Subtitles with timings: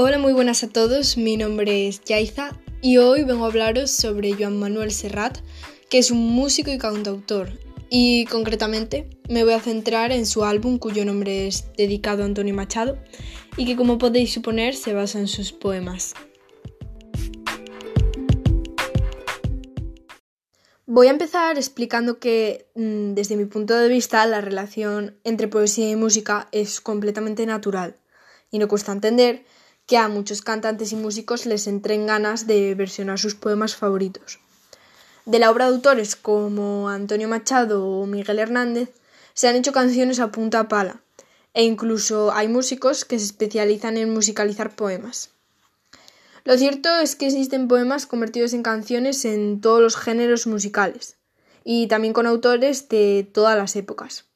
[0.00, 1.16] Hola, muy buenas a todos.
[1.16, 5.38] Mi nombre es Yaiza y hoy vengo a hablaros sobre Joan Manuel Serrat,
[5.90, 7.50] que es un músico y cantautor.
[7.90, 12.54] Y concretamente me voy a centrar en su álbum cuyo nombre es dedicado a Antonio
[12.54, 12.96] Machado
[13.56, 16.14] y que como podéis suponer se basa en sus poemas.
[20.86, 25.90] Voy a empezar explicando que mm, desde mi punto de vista la relación entre poesía
[25.90, 27.96] y música es completamente natural
[28.52, 29.44] y no cuesta entender
[29.88, 34.38] que a muchos cantantes y músicos les entren ganas de versionar sus poemas favoritos.
[35.24, 38.90] De la obra de autores como Antonio Machado o Miguel Hernández
[39.32, 41.00] se han hecho canciones a punta pala,
[41.54, 45.30] e incluso hay músicos que se especializan en musicalizar poemas.
[46.44, 51.16] Lo cierto es que existen poemas convertidos en canciones en todos los géneros musicales,
[51.64, 54.26] y también con autores de todas las épocas.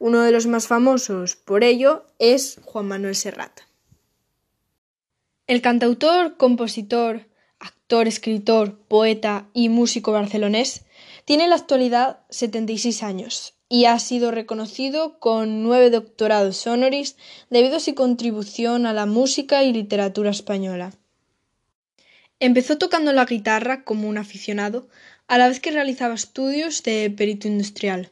[0.00, 3.67] Uno de los más famosos por ello es Juan Manuel Serrat.
[5.48, 7.26] El cantautor, compositor,
[7.58, 10.82] actor, escritor, poeta y músico barcelonés
[11.24, 17.16] tiene en la actualidad 76 años y ha sido reconocido con nueve doctorados honoris
[17.48, 20.92] debido a su contribución a la música y literatura española.
[22.40, 24.90] Empezó tocando la guitarra como un aficionado,
[25.28, 28.10] a la vez que realizaba estudios de perito industrial.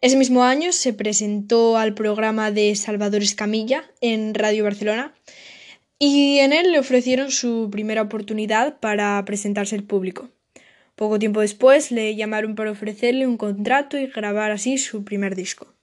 [0.00, 5.14] Ese mismo año se presentó al programa de Salvador Escamilla en Radio Barcelona
[5.98, 10.30] y en él le ofrecieron su primera oportunidad para presentarse al público.
[10.94, 15.74] Poco tiempo después le llamaron para ofrecerle un contrato y grabar así su primer disco.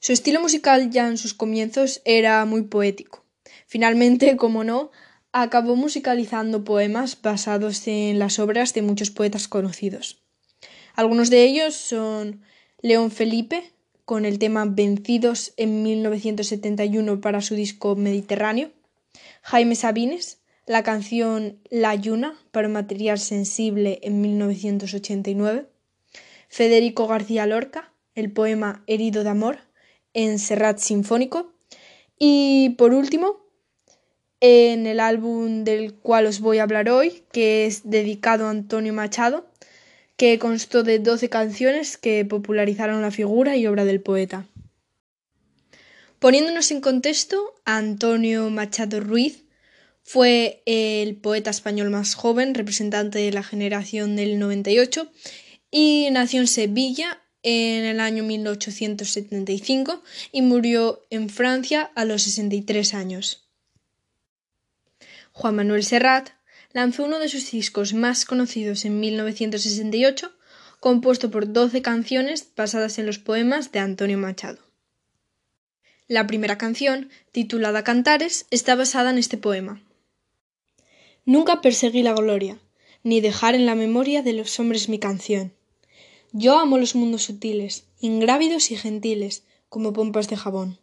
[0.00, 3.24] Su estilo musical ya en sus comienzos era muy poético.
[3.66, 4.90] Finalmente, como no,
[5.32, 10.22] acabó musicalizando poemas basados en las obras de muchos poetas conocidos.
[10.94, 12.42] Algunos de ellos son
[12.82, 13.72] León Felipe,
[14.04, 18.70] con el tema Vencidos en 1971 para su disco Mediterráneo,
[19.42, 25.68] Jaime Sabines, la canción La Yuna para material sensible en 1989,
[26.48, 29.58] Federico García Lorca, el poema Herido de Amor
[30.12, 31.52] en Serrat Sinfónico.
[32.18, 33.44] Y por último
[34.40, 38.92] en el álbum del cual os voy a hablar hoy, que es dedicado a Antonio
[38.92, 39.46] Machado,
[40.24, 44.46] que constó de doce canciones que popularizaron la figura y obra del poeta.
[46.18, 49.44] Poniéndonos en contexto, Antonio Machado Ruiz
[50.02, 55.12] fue el poeta español más joven, representante de la generación del 98,
[55.70, 60.02] y nació en Sevilla en el año 1875
[60.32, 63.50] y murió en Francia a los 63 años.
[65.32, 66.30] Juan Manuel Serrat
[66.74, 70.32] lanzó uno de sus discos más conocidos en 1968,
[70.80, 74.58] compuesto por doce canciones basadas en los poemas de Antonio Machado.
[76.08, 79.82] La primera canción, titulada Cantares, está basada en este poema.
[81.24, 82.58] Nunca perseguí la gloria,
[83.04, 85.54] ni dejar en la memoria de los hombres mi canción.
[86.32, 90.78] Yo amo los mundos sutiles, ingrávidos y gentiles, como pompas de jabón.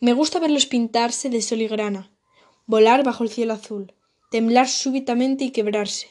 [0.00, 2.10] Me gusta verlos pintarse de sol y grana,
[2.66, 3.94] volar bajo el cielo azul,
[4.36, 6.08] temblar súbitamente y quebrarse.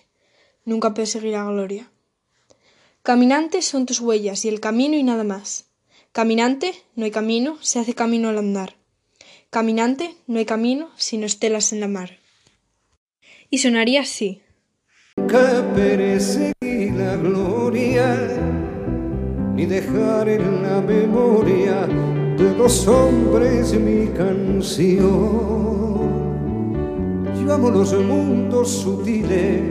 [0.66, 1.92] Nunca perseguir la gloria.
[3.04, 5.66] Caminantes son tus huellas y el camino y nada más.
[6.12, 8.78] Caminante, no hay camino, se hace camino al andar.
[9.52, 12.18] Caminante, no hay camino, sino estelas en la mar.
[13.52, 14.42] Y sonaría así.
[15.28, 18.08] Que la gloria,
[19.54, 26.05] ni dejar en la memoria de los hombres mi canción
[27.46, 29.62] los mundos sutiles,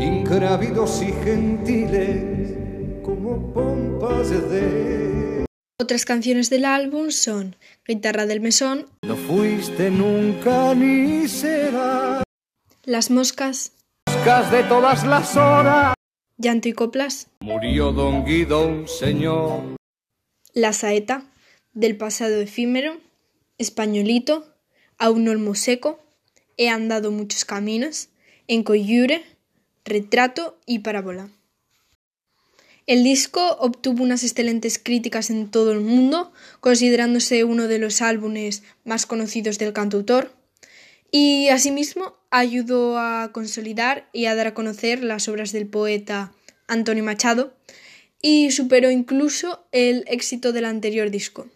[0.00, 5.44] ingrávidos y gentiles, como pompas de...
[5.80, 12.22] Otras canciones del álbum son Guitarra del Mesón, No fuiste nunca ni será.
[12.84, 13.72] Las moscas,
[14.08, 15.94] Moscas de todas las horas.
[16.36, 19.76] Llanto y coplas, Murió don Guido, señor.
[20.52, 21.24] La saeta,
[21.74, 22.96] Del pasado efímero,
[23.58, 24.52] Españolito,
[24.98, 25.98] Aún olmo seco,
[26.56, 28.08] He andado muchos caminos,
[28.48, 29.24] en Coyure,
[29.84, 31.30] Retrato y Parábola.
[32.86, 38.64] El disco obtuvo unas excelentes críticas en todo el mundo, considerándose uno de los álbumes
[38.84, 40.32] más conocidos del cantautor,
[41.10, 46.32] y asimismo ayudó a consolidar y a dar a conocer las obras del poeta
[46.66, 47.54] Antonio Machado,
[48.20, 51.48] y superó incluso el éxito del anterior disco.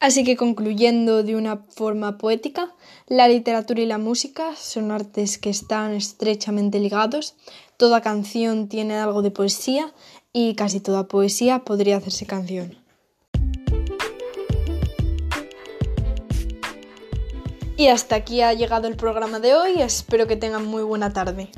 [0.00, 2.74] Así que concluyendo de una forma poética,
[3.06, 7.34] la literatura y la música son artes que están estrechamente ligados,
[7.76, 9.92] toda canción tiene algo de poesía
[10.32, 12.78] y casi toda poesía podría hacerse canción.
[17.76, 19.82] Y hasta aquí ha llegado el programa de hoy.
[19.82, 21.50] Espero que tengan muy buena tarde.